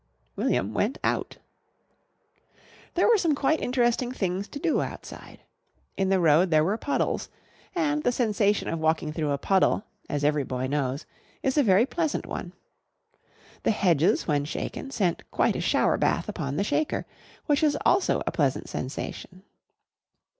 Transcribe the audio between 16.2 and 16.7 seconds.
upon the